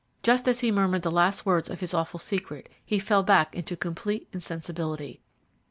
[0.23, 3.77] Just as he murmured the last words of his awful secret he fell back into
[3.77, 5.21] complete insensibility.